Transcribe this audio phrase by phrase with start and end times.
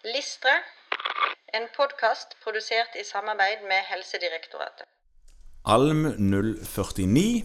[0.00, 0.52] Listre,
[1.52, 4.86] en podkast produsert i samarbeid med Helsedirektoratet.
[5.68, 7.42] Alm 049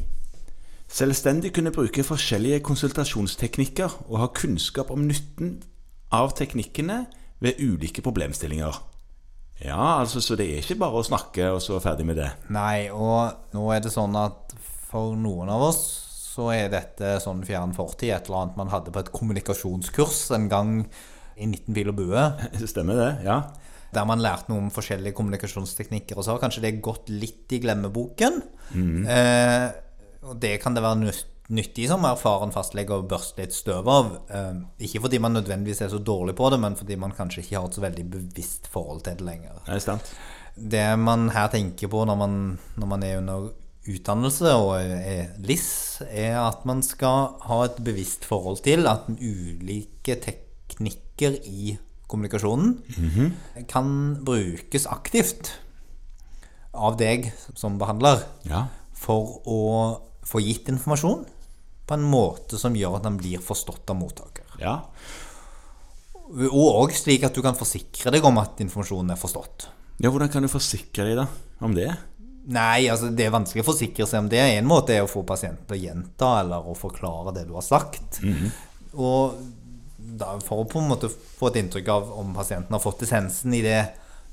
[0.88, 5.50] Selvstendig kunne bruke forskjellige konsultasjonsteknikker og ha kunnskap om nytten
[6.16, 7.02] av teknikkene
[7.44, 8.78] ved ulike problemstillinger.
[9.60, 12.30] Ja, altså, så det er ikke bare å snakke og så ferdig med det.
[12.56, 14.56] Nei, og nå er det sånn at
[14.88, 15.84] for noen av oss
[16.38, 18.14] så er dette sånn fjern fortid.
[18.16, 20.74] Et eller annet man hadde på et kommunikasjonskurs en gang
[21.38, 22.26] i 19 pil og bue.
[22.72, 23.40] Stemmer det, ja.
[23.96, 26.18] Der man lærte noe om forskjellige kommunikasjonsteknikker.
[26.20, 28.42] Og så har kanskje det gått litt i glemmeboken.
[28.76, 29.70] Eh,
[30.26, 34.08] og det kan det være nytt- nyttig som erfaren fastlege å børste litt støv av.
[34.34, 34.56] Eh,
[34.88, 37.68] ikke fordi man nødvendigvis er så dårlig på det, men fordi man kanskje ikke har
[37.70, 39.62] et så veldig bevisst forhold til det lenger.
[39.68, 40.12] Det er sant.
[40.56, 42.36] Det man her tenker på når man,
[42.80, 43.52] når man er under
[43.86, 50.16] utdannelse og er LIS, er at man skal ha et bevisst forhold til at ulike
[50.76, 52.76] teknikker i kommunikasjonen
[53.68, 53.88] kan
[54.26, 55.54] brukes aktivt
[56.76, 58.68] av deg som behandler Ja.
[58.94, 61.26] for å få gitt informasjon
[61.88, 64.44] på en måte som gjør at den blir forstått av mottaker.
[64.60, 64.82] ja.
[66.52, 69.68] Og slik at du kan forsikre deg om at informasjonen er forstått.
[70.02, 71.28] Ja, hvordan kan du forsikre deg da
[71.62, 71.92] om det?
[72.48, 74.40] Nei, altså det er vanskelig å forsikre seg om det.
[74.58, 77.62] En måte er å få pasienten til å gjenta eller å forklare det du har
[77.66, 78.20] sagt.
[78.98, 79.38] Og
[80.18, 83.54] da, for å på en måte få et inntrykk av om pasienten har fått essensen
[83.58, 83.80] i det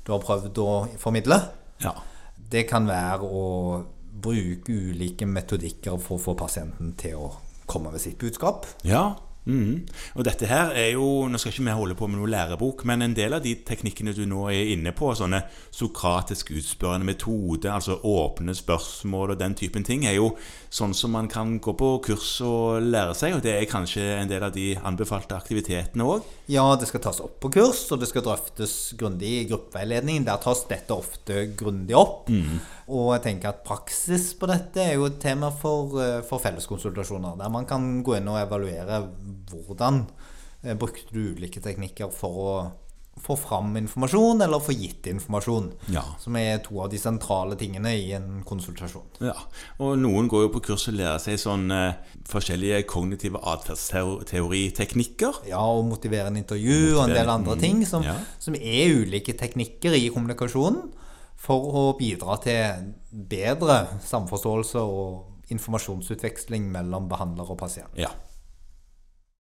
[0.05, 1.39] du har prøvd å formidle,
[1.83, 1.93] Ja.
[2.49, 3.83] det kan være å
[4.23, 7.31] bruke ulike metodikker for å få pasienten til å
[7.65, 8.65] komme med sitt budskap.
[8.83, 9.15] Ja.
[9.45, 9.85] Mhm.
[10.15, 13.01] Og dette her er jo Nå skal ikke vi holde på med noen lærebok, men
[13.01, 17.99] en del av de teknikkene du nå er inne på, sånne sokratisk utspørrende metode, altså
[18.03, 20.33] åpne spørsmål og den typen ting, er jo
[20.73, 24.29] sånn som man kan gå på kurs og lære seg, og det er kanskje en
[24.29, 26.27] del av de anbefalte aktivitetene òg.
[26.51, 30.25] Ja, det skal tas opp på kurs, og det skal drøftes grundig i gruppeveiledningen.
[30.27, 32.29] Der tas dette ofte grundig opp.
[32.91, 37.37] Og jeg tenker at praksis på dette er jo et tema for, eh, for felleskonsultasjoner,
[37.39, 39.07] der man kan gå inn og evaluere
[39.51, 40.05] hvordan
[40.63, 42.55] eh, brukte du ulike teknikker for å
[43.21, 45.71] få fram informasjon, eller få gitt informasjon.
[45.93, 46.01] Ja.
[46.19, 49.05] Som er to av de sentrale tingene i en konsultasjon.
[49.21, 49.35] Ja,
[49.83, 51.99] og noen går jo på kurs og lærer seg sånn eh,
[52.29, 55.43] forskjellige kognitive atferdsteoriteknikker.
[55.51, 58.17] Ja, og motiverende en intervju og en del andre ting som, ja.
[58.41, 60.89] som er ulike teknikker i kommunikasjonen
[61.43, 67.93] for å bidra til bedre samforståelse og informasjonsutveksling mellom behandler og pasient.
[67.99, 68.09] Ja.